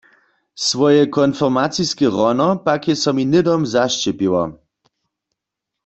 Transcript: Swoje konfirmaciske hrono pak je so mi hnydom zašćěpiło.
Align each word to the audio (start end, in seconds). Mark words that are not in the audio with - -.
Swoje 0.67 1.03
konfirmaciske 1.17 2.09
hrono 2.15 2.49
pak 2.65 2.81
je 2.91 2.95
so 3.03 3.11
mi 3.15 3.23
hnydom 3.29 3.61
zašćěpiło. 3.73 4.43